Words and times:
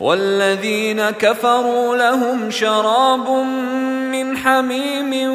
والذين 0.00 1.10
كفروا 1.10 1.96
لهم 1.96 2.50
شراب 2.50 3.30
من 4.12 4.36
حميم 4.36 5.32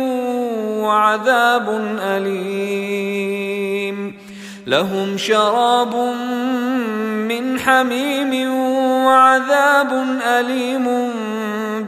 وعذاب 0.84 1.98
أليم. 2.02 3.56
لهم 4.68 5.18
شراب 5.18 5.96
من 7.30 7.60
حميم 7.60 8.54
وعذاب 9.06 10.20
أليم 10.28 11.12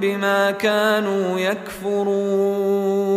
بما 0.02 0.52
كانوا 0.52 1.40
يكفرون. 1.40 3.17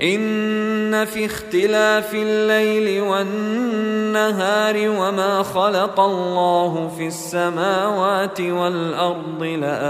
إن 0.00 1.04
في 1.04 1.26
اختلاف 1.26 2.14
الليل 2.14 3.00
والنهار 3.02 4.74
وما 4.76 5.42
خلق 5.42 6.00
الله 6.00 6.92
في 6.96 7.06
السماوات 7.06 8.40
والأرض 8.40 9.42
لآيات 9.42 9.82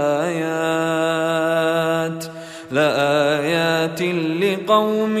لآيات 2.71 4.01
لقوم 4.41 5.17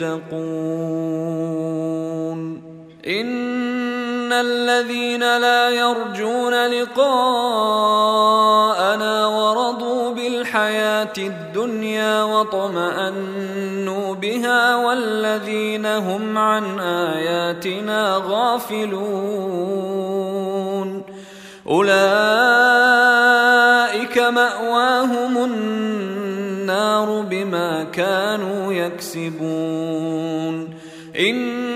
يتقون. 0.00 1.26
إن 3.06 4.32
الذين 4.32 5.20
لا 5.20 5.70
يرجون 5.70 6.66
لقاءنا 6.66 7.96
بالحياة 10.56 11.12
الدنيا 11.18 12.22
واطمانوا 12.22 14.14
بها 14.14 14.76
والذين 14.76 15.86
هم 15.86 16.38
عن 16.38 16.80
آياتنا 16.80 18.22
غافلون. 18.26 18.92
أولئك 21.66 21.88
مأواهم 24.18 25.44
النار 25.44 27.20
بما 27.20 27.84
كانوا 27.84 28.72
يكسبون. 28.72 30.06
إن 31.20 31.75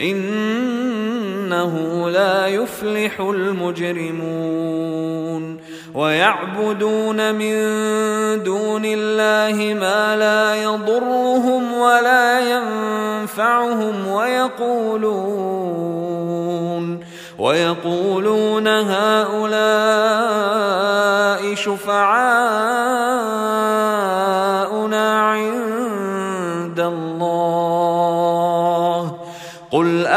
إنه 0.00 1.74
لا 2.10 2.46
يفلح 2.46 3.20
المجرمون 3.20 4.78
ويعبدون 5.94 7.34
من 7.34 7.54
دون 8.42 8.82
الله 8.84 9.74
ما 9.74 10.16
لا 10.16 10.62
يضرهم 10.62 11.72
ولا 11.72 12.40
ينفعهم 12.40 14.08
ويقولون 14.08 15.68
ويقولون 17.38 18.68
هؤلاء 18.68 19.58
شفعاؤنا 21.54 22.68
عند 25.20 26.80
الله 26.80 27.97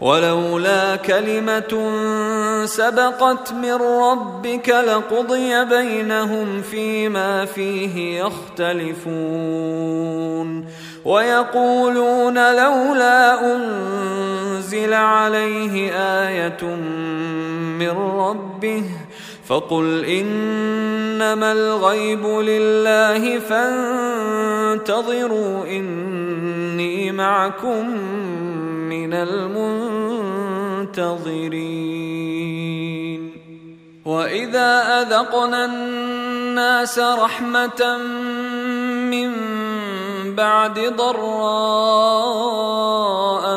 ولولا 0.00 0.96
كلمة 0.96 1.92
سبقت 2.64 3.52
من 3.52 3.74
ربك 3.74 4.68
لقضي 4.68 5.64
بينهم 5.64 6.62
فيما 6.62 7.44
فيه 7.44 8.20
يختلفون 8.22 9.56
ويقولون 11.04 12.56
لولا 12.56 13.54
أنزل 13.56 14.92
عليه 14.92 15.92
آية 16.28 16.64
من 17.78 17.90
ربه 17.90 18.84
فقل 19.48 20.04
إنما 20.04 21.52
الغيب 21.52 22.26
لله 22.26 23.38
فانتظروا 24.68 25.66
إني 25.66 27.12
معكم 27.12 27.96
من 28.88 29.14
المنتظرين. 29.14 30.96
وإذا 34.04 35.02
أذقنا 35.02 35.64
الناس 35.64 36.98
رحمة 36.98 37.98
من 39.10 39.30
بعد 40.34 40.78
ضراء 40.96 41.96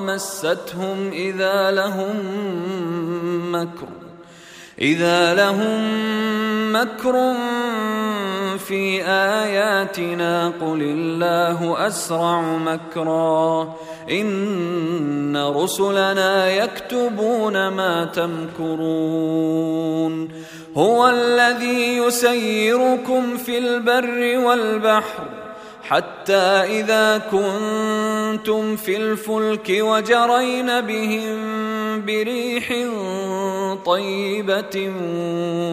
مستهم 0.02 1.10
إذا 1.14 1.72
لهم 1.72 2.16
مكر 3.52 3.88
إذا 4.82 5.34
لهم 5.34 5.80
مكر 6.74 7.34
في 8.58 9.04
آياتنا 9.06 10.48
قل 10.62 10.82
الله 10.82 11.88
أسرع 11.88 12.42
مكرا. 12.42 13.76
إن 15.30 15.38
رسلنا 15.38 16.50
يكتبون 16.50 17.68
ما 17.68 18.06
تمكرون. 18.06 19.50
هو 20.78 21.08
الذي 21.08 21.98
يسيركم 21.98 23.38
في 23.38 23.58
البر 23.58 24.38
والبحر 24.46 25.24
حتى 25.84 26.34
إذا 26.82 27.18
كنتم 27.18 28.76
في 28.76 28.98
الفلك 28.98 29.70
وجرين 29.70 30.82
بهم 30.82 31.40
بريح 32.06 32.72
طيبة 33.90 34.94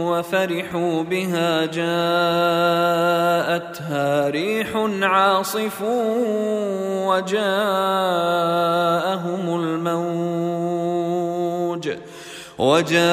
وفرحوا 0.09 1.03
بها 1.03 1.67
جاءتها 1.67 1.91
ريح 4.31 4.69
عاصف 5.03 5.83
وجاءهم 7.09 7.45
الموج 9.61 10.97
وجاءهم 12.59 13.05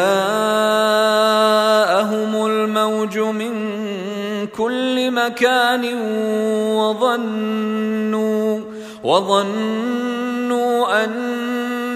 الموج 2.45 3.19
من 3.19 3.53
كل 4.47 5.11
مكان 5.11 5.95
وظنوا 6.75 8.59
وظنوا 9.03 11.03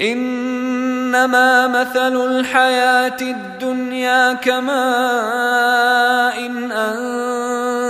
إنما 0.00 1.66
مثل 1.66 2.16
الحياة 2.26 3.16
الدنيا 3.20 4.32
كماء 4.32 4.78
إن 6.46 6.72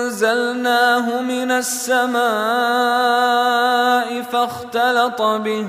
أنزلناه 0.09 1.21
من 1.21 1.51
السماء 1.51 2.19
فاختلط 4.23 5.23
به 5.23 5.69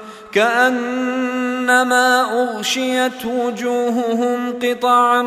كأنما 0.31 2.21
أغشيت 2.43 3.25
وجوههم 3.25 4.53
قطعا 4.63 5.21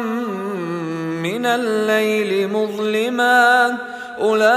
من 1.24 1.46
الليل 1.46 2.48
مظلما 2.48 3.76
أولئك 4.20 4.54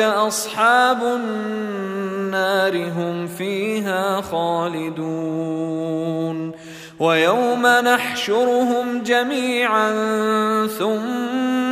أصحاب 0.00 1.02
النار 1.02 2.76
هم 2.76 3.26
فيها 3.26 4.20
خالدون 4.20 5.72
ويوم 7.00 7.66
نحشرهم 7.66 9.02
جميعا 9.02 9.90
ثم 10.78 11.71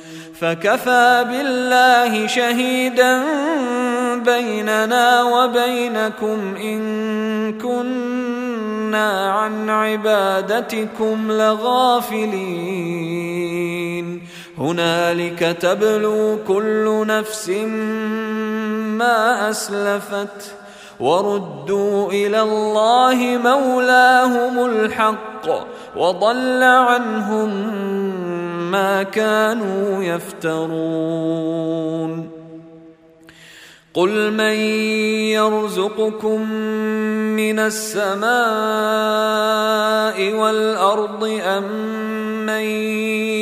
فكفى 0.41 1.25
بالله 1.29 2.27
شهيدا 2.27 3.23
بيننا 4.15 5.23
وبينكم 5.23 6.55
إن 6.55 6.81
كنا 7.59 9.31
عن 9.31 9.69
عبادتكم 9.69 11.31
لغافلين. 11.31 12.31
هنالك 14.57 15.39
تبلو 15.61 16.39
كل 16.47 17.03
نفس 17.07 17.49
ما 18.99 19.49
أسلفت. 19.49 20.55
وردوا 21.01 22.11
إلى 22.11 22.41
الله 22.41 23.39
مولاهم 23.43 24.65
الحق 24.65 25.49
وضل 25.95 26.63
عنهم 26.63 27.49
ما 28.71 29.03
كانوا 29.03 30.03
يفترون 30.03 31.61
قل 33.93 34.31
من 34.33 34.55
يرزقكم 35.35 36.51
من 37.35 37.59
السماء 37.59 38.31
والارض 40.33 41.23
ام 41.43 41.63
من 42.45 42.63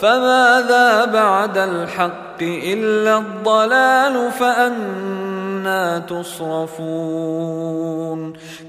فماذا 0.00 1.04
بعد 1.04 1.58
الحق 1.58 2.42
إلا 2.42 3.18
الضلال 3.18 4.30
فانى 4.30 6.00
تصرفون. 6.00 7.58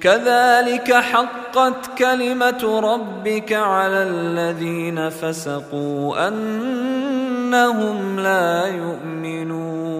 كذلك 0.01 0.93
حقت 0.93 1.97
كلمة 1.97 2.79
ربك 2.93 3.53
على 3.53 4.03
الذين 4.03 5.09
فسقوا 5.09 6.27
أنهم 6.27 8.19
لا 8.19 8.67
يؤمنون. 8.67 9.99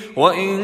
وان 0.15 0.59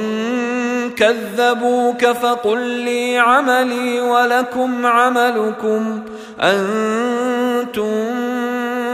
كذبوك 0.98 2.06
فقل 2.06 2.60
لي 2.60 3.18
عملي 3.18 4.00
ولكم 4.02 4.86
عملكم 4.86 6.02
أنتم 6.42 7.94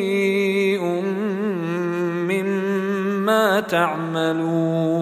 مما 2.28 3.60
تعملون 3.60 5.00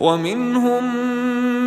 ومنهم 0.00 1.15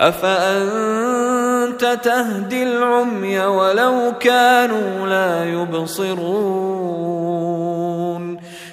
أفأنت 0.00 1.98
تهدي 2.02 2.62
العمي 2.62 3.40
ولو 3.40 4.12
كانوا 4.20 5.06
لا 5.06 5.44
يبصرون؟ 5.44 7.00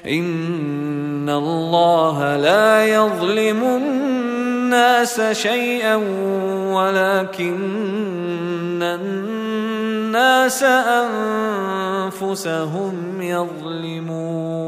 إن 0.08 1.30
الله 1.30 2.38
لا 2.38 2.86
يظلم 2.86 3.64
الناس 3.64 5.22
شيئا 5.22 5.96
ولكن 6.74 7.54
الناس 8.84 10.64
أنفسهم 12.24 13.22
يظلمون. 13.22 14.68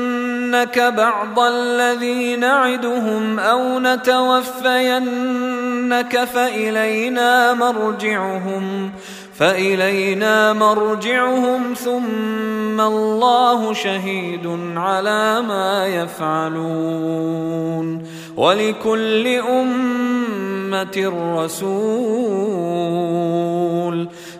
نرينك 0.51 0.79
بعض 0.79 1.39
الذي 1.39 2.35
نعدهم 2.35 3.39
أو 3.39 3.79
نتوفينك 3.79 4.23
فالينا 6.23 7.53
مرجعهم 7.53 8.91
فإلينا 9.35 10.53
مرجعهم 10.53 11.73
ثم 11.73 12.81
الله 12.81 13.73
شهيد 13.73 14.47
على 14.75 15.41
ما 15.41 15.87
يفعلون 15.87 17.31
ولكل 18.37 19.27
أمة 19.27 21.11
رسول 21.37 22.71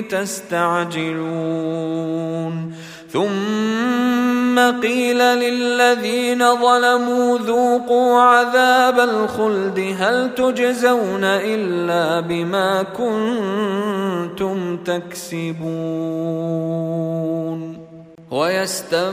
تستعجلون. 0.00 1.68
ثم 3.12 4.58
قيل 4.82 5.18
للذين 5.18 6.56
ظلموا 6.56 7.38
ذوقوا 7.38 8.20
عذاب 8.20 9.00
الخلد 9.00 9.96
هل 9.98 10.34
تجزون 10.34 11.24
إلا 11.24 12.20
بما 12.20 12.82
كنتم 12.82 14.76
تكسبون؟ 14.76 15.68
ويستنبئونك 18.30 19.08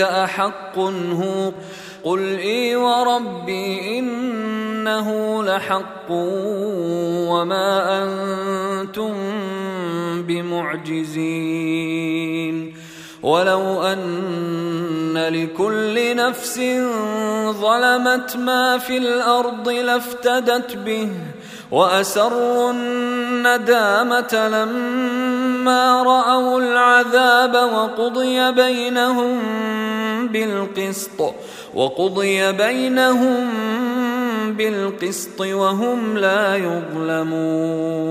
أحق 0.00 0.78
هو 0.78 1.52
قل 2.04 2.38
اي 2.38 2.76
وربي 2.76 3.98
انه 3.98 5.42
لحق 5.44 6.10
وما 7.30 8.02
أنتم 8.02 9.12
بمعجزين 10.22 11.70
ولو 13.22 13.82
أن 13.82 15.18
لكل 15.28 16.16
نفس 16.16 16.60
ظلمت 17.50 18.36
ما 18.36 18.78
في 18.78 18.98
الأرض 18.98 19.68
لافتدت 19.68 20.76
به 20.76 21.08
وأسروا 21.70 22.70
الندامة 22.70 24.48
لما 24.48 26.02
رأوا 26.02 26.60
العذاب 26.60 27.54
وقضي 27.54 28.52
بينهم 28.52 29.38
بالقسط 30.26 31.34
وقضي 31.74 32.52
بينهم 32.52 33.50
بالقسط 34.56 35.40
وهم 35.40 36.18
لا 36.18 36.56
يظلمون 36.56 38.10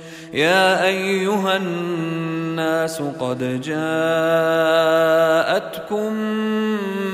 يا 0.33 0.85
أيها 0.87 1.57
الناس 1.57 3.01
قد 3.19 3.61
جاءتكم 3.61 3.81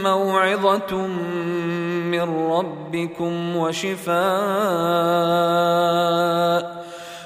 موعظة 0.03 1.07
من 2.13 2.49
ربكم 2.51 3.55
وشفاء 3.55 4.17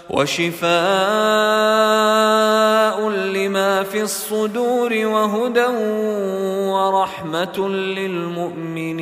وشفاء 0.09 0.71
لما 3.09 3.83
في 3.83 4.01
الصدور 4.01 5.05
وهدى 5.05 5.67
ورحمة 6.71 7.69
للمؤمنين. 7.69 9.01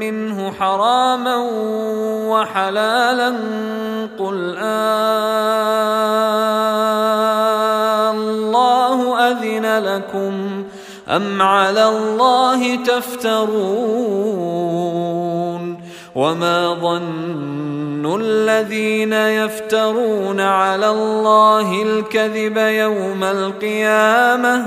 منه 0.00 0.52
حراما 0.60 1.36
وحلالا 2.28 3.28
قل 4.18 4.56
الله 8.10 9.30
أذن 9.30 9.78
لكم 9.84 10.64
أم 11.08 11.42
على 11.42 11.88
الله 11.88 12.76
تفترون 12.76 14.20
وما 16.14 16.74
ظن 16.74 18.20
الذين 18.20 19.12
يفترون 19.12 20.40
على 20.40 20.90
الله 20.90 21.82
الكذب 21.82 22.56
يوم 22.56 23.24
القيامة 23.24 24.66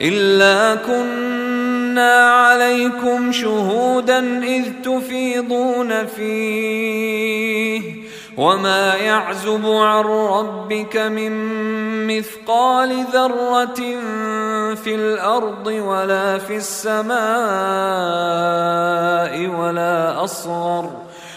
إلا 0.00 0.74
كنا 0.74 2.30
عليكم 2.30 3.32
شهودا 3.32 4.44
إذ 4.44 4.64
تفيضون 4.84 6.06
فيه 6.06 8.04
وما 8.36 8.94
يعزب 8.94 9.66
عن 9.66 10.04
ربك 10.04 10.96
من 10.96 11.32
مثقال 12.06 13.04
ذرة 13.12 13.80
في 14.74 14.94
الأرض 14.94 15.66
ولا 15.66 16.38
في 16.38 16.56
السماء 16.56 17.14
ولا 19.60 20.24
أصغر 20.24 21.03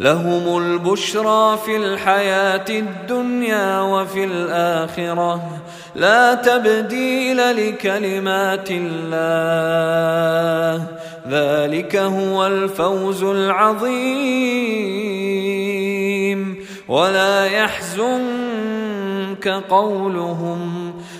لهم 0.00 0.58
البشرى 0.58 1.58
في 1.64 1.76
الحياة 1.76 2.64
الدنيا 2.68 3.80
وفي 3.80 4.24
الآخرة. 4.24 5.42
لا 5.94 6.34
تبديل 6.34 7.36
لكلمات 7.36 8.68
الله. 8.70 10.86
ذلك 11.28 11.96
هو 11.96 12.46
الفوز 12.46 13.22
العظيم. 13.22 13.90
ولا 16.88 17.46
يحزنك 17.46 19.48
قولهم. 19.48 20.92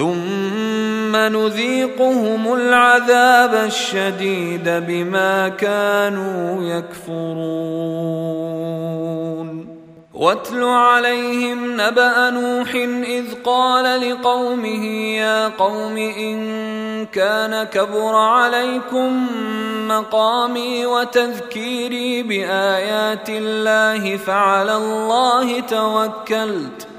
ثم 0.00 1.16
نذيقهم 1.16 2.54
العذاب 2.54 3.54
الشديد 3.54 4.64
بما 4.64 5.48
كانوا 5.48 6.64
يكفرون. 6.64 7.60
واتل 10.14 10.64
عليهم 10.64 11.80
نبأ 11.80 12.30
نوح 12.30 12.74
إذ 13.04 13.24
قال 13.44 14.10
لقومه 14.10 14.84
يا 15.16 15.48
قوم 15.48 15.96
إن 15.96 17.06
كان 17.06 17.64
كبر 17.64 18.14
عليكم 18.16 19.26
مقامي 19.88 20.86
وتذكيري 20.86 22.22
بآيات 22.22 23.28
الله 23.28 24.16
فعلى 24.16 24.76
الله 24.76 25.60
توكلت. 25.60 26.89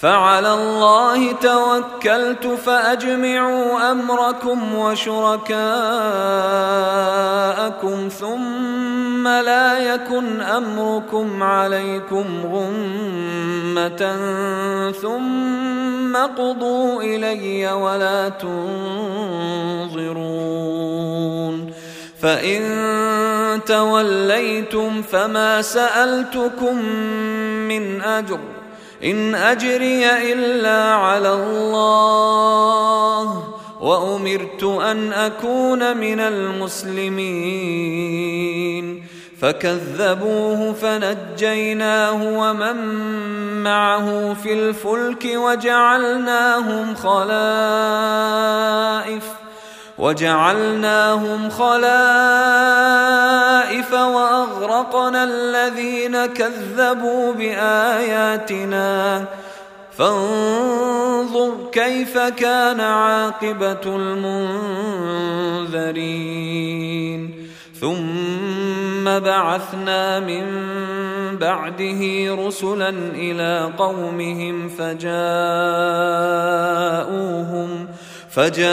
فعلى 0.00 0.54
الله 0.54 1.32
توكلت 1.32 2.46
فأجمعوا 2.46 3.90
أمركم 3.90 4.74
وشركاءكم 4.74 5.58
ثم 8.08 9.28
لا 9.28 9.78
يكن 9.78 10.40
أمركم 10.40 11.42
عليكم 11.42 12.24
غمة 12.52 14.16
ثم 15.02 16.16
قضوا 16.16 17.02
إلي 17.02 17.72
ولا 17.72 18.28
تنظرون 18.28 18.80
فإن 22.22 22.60
توليتم 23.66 25.02
فما 25.02 25.62
سألتكم 25.62 26.82
من 27.68 28.00
أجر 28.02 28.38
إن 29.04 29.34
أجري 29.34 30.32
إلا 30.32 30.94
على 30.94 31.34
الله 31.34 32.40
وأمرت 33.80 34.62
أن 34.62 35.12
أكون 35.12 35.96
من 35.96 36.20
المسلمين. 36.20 37.80
فكذبوه 39.40 40.72
فنجيناه 40.72 42.38
ومن 42.38 42.76
معه 43.62 44.34
في 44.34 44.52
الفلك 44.52 45.24
وجعلناهم 45.34 46.94
خلائف. 46.94 47.40
وجعلناهم 50.00 51.50
خلائف 51.50 51.82
وأغرقنا 53.92 55.24
الذين 55.24 56.26
كذبوا 56.26 57.32
بآياتنا. 57.32 59.24
فانظر 59.98 61.52
كيف 61.72 62.18
كان 62.18 62.80
عاقبة 62.80 63.80
المنذرين. 63.86 64.80
ثم 67.80 69.04
بعثنا 69.04 70.20
من 70.20 70.44
بعده 71.36 72.34
رسلا 72.46 72.88
إلى 73.14 73.72
قومهم 73.78 74.68
فجاءوهم 74.68 75.10
فجاءوهم 78.32 78.70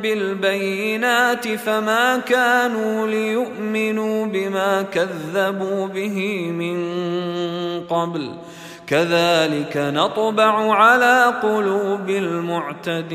بالبينات 0.00 1.48
فما 1.48 2.16
كانوا 2.18 3.06
ليؤمنوا 3.06 4.26
بما 4.26 4.82
كذبوا 4.82 5.86
به 5.86 6.50
من 6.50 6.76
قبل. 7.80 8.30
كذلك 8.86 9.76
نطبع 9.76 10.74
على 10.74 11.34
قلوب 11.42 12.10
المعتدين. 12.10 13.14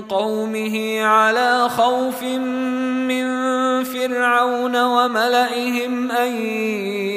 قومه 0.00 1.02
على 1.02 1.68
خوف 1.68 2.22
من 2.22 3.26
فرعون 3.84 4.76
وملئهم 4.76 6.10
أن 6.10 6.32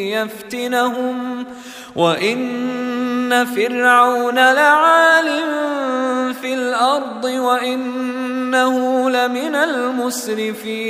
يفتنهم 0.09 1.45
وإن 1.95 3.45
فرعون 3.45 4.35
لعال 4.35 5.29
في 6.41 6.53
الأرض 6.53 7.23
وإنه 7.23 9.09
لمن 9.09 9.55
المسرفين 9.55 10.89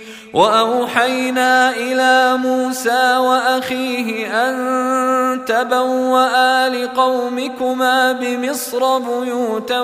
وأوحينا 0.33 1.75
إلى 1.75 2.37
موسى 2.37 3.17
وأخيه 3.17 4.27
أن 4.49 5.45
تبوأ 5.45 6.69
لقومكما 6.69 8.11
بمصر 8.11 8.97
بيوتا 8.97 9.81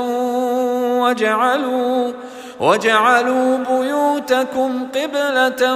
وجعلوا 1.02 2.12
وجعلوا 2.60 3.58
بيوتكم 3.58 4.88
قبلة 4.96 5.76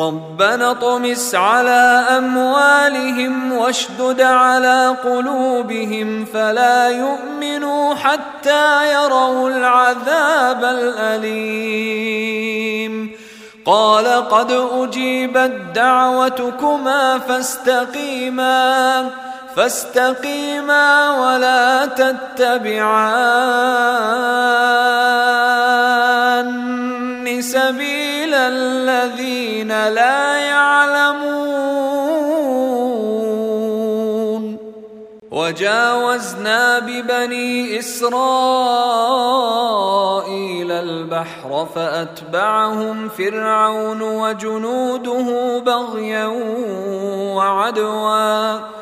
ربنا 0.00 0.72
طمس 0.72 1.34
على 1.34 2.04
أموالهم 2.18 3.52
واشدد 3.52 4.20
على 4.20 4.96
قلوبهم 5.04 6.24
فلا 6.24 6.88
يؤمنوا 6.88 7.94
حتى 7.94 8.92
يروا 8.92 9.50
العذاب 9.50 10.64
الأليم. 10.64 12.12
قال 13.66 14.28
قد 14.28 14.52
أجيبت 14.52 15.52
دعوتكما 15.74 17.18
فاستقيما 17.18 19.10
فاستقيما 19.56 21.10
ولا 21.10 21.86
تتبعان. 21.86 23.52
سبيل 27.42 28.34
الذين 28.34 29.68
لا 29.68 30.36
يعلمون. 30.36 31.72
وجاوزنا 35.30 36.78
ببني 36.78 37.78
إسرائيل 37.78 38.12
البحر 40.72 41.66
فأتبعهم 41.74 43.08
فرعون 43.08 44.02
وجنوده 44.02 45.58
بغيا 45.58 46.26
وعدوا. 47.36 48.81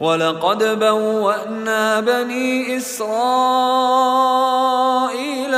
ولقد 0.00 0.78
بوأنا 0.78 2.00
بني 2.00 2.76
إسرائيل 2.76 3.16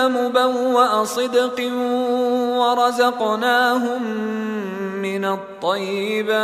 مبوأ 0.09 1.05
صدق 1.05 1.73
ورزقناهم 2.59 4.03
من 5.03 5.25
الطيبات 5.25 6.39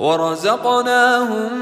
ورزقناهم 0.00 1.52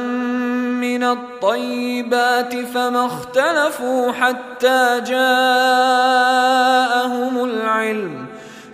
من 0.80 1.04
الطيبات 1.04 2.54
فما 2.54 3.06
اختلفوا 3.06 4.12
حتى 4.12 5.00
جاءهم 5.06 5.24
العلم 7.44 8.26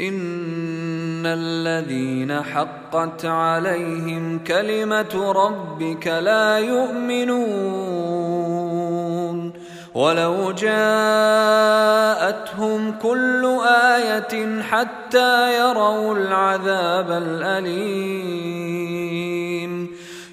ان 0.00 1.26
الذين 1.26 2.42
حقت 2.42 3.24
عليهم 3.24 4.38
كلمه 4.46 5.32
ربك 5.32 6.06
لا 6.06 6.58
يؤمنون 6.58 7.88
ولو 9.94 10.52
جاءتهم 10.52 10.78
كل 13.02 13.58
إيه 13.68 14.62
حتى 14.62 15.58
يروا 15.58 16.14
العذاب 16.14 17.10
الاليم 17.10 18.68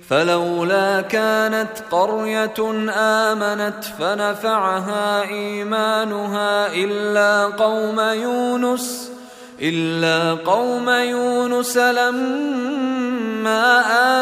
فلولا 0.10 1.02
كانت 1.02 1.72
قريه 1.92 2.54
امنت 2.96 3.84
فنفعها 4.00 5.22
ايمانها 5.22 6.74
الا 6.74 7.46
قوم 7.46 8.00
يونس 8.00 9.15
إلا 9.62 10.34
قوم 10.34 10.90
يونس 10.90 11.78
لما 11.78 12.66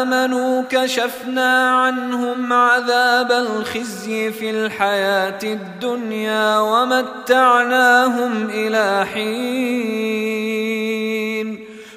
آمنوا 0.02 0.62
كشفنا 0.70 1.70
عنهم 1.70 2.52
عذاب 2.52 3.32
الخزي 3.32 4.32
في 4.32 4.50
الحياة 4.50 5.38
الدنيا 5.42 6.58
ومتعناهم 6.58 8.50
إلى 8.50 9.06
حين. 9.14 10.44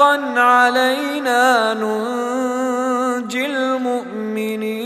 حقا 0.00 0.40
علينا 0.40 1.74
ننجي 1.74 3.46
المؤمنين. 3.46 4.80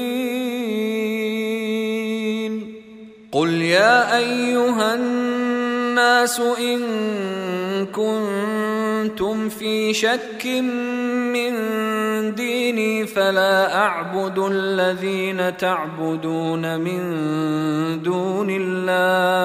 قل 3.33 3.63
يا 3.63 4.17
ايها 4.17 4.95
الناس 4.95 6.41
ان 6.41 6.81
كنتم 7.87 9.49
في 9.49 9.95
شك 9.95 10.47
من 11.35 11.55
ديني 12.35 13.07
فلا 13.07 13.77
اعبد 13.77 14.39
الذين 14.39 15.57
تعبدون 15.57 16.81
من 16.81 17.03
دون 18.03 18.49
الله. 18.51 19.45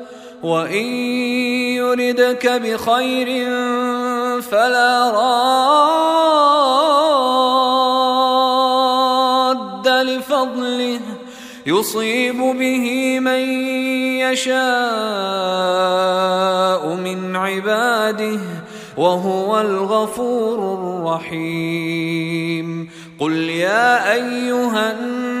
وإن 0.43 0.85
يردك 1.77 2.47
بخير 2.47 3.45
فلا 4.41 5.11
راد 5.11 6.31
لفضله. 9.87 10.99
يصيب 11.65 12.37
به 12.37 13.19
من 13.19 13.39
يشاء 14.19 14.61
من 16.95 17.35
عباده 17.35 18.39
وهو 18.97 19.61
الغفور 19.61 20.73
الرحيم. 20.73 22.89
قل 23.19 23.33
يا 23.49 24.13
أيها 24.13 24.91
الناس 24.91 25.40